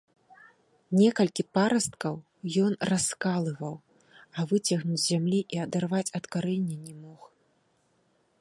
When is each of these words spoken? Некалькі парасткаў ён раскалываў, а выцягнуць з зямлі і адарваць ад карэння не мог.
Некалькі 0.99 1.43
парасткаў 1.57 2.15
ён 2.63 2.73
раскалываў, 2.91 3.75
а 4.37 4.49
выцягнуць 4.53 5.01
з 5.05 5.05
зямлі 5.11 5.39
і 5.57 5.63
адарваць 5.67 6.07
ад 6.21 6.25
карэння 6.37 6.77
не 6.91 6.95
мог. 7.07 7.21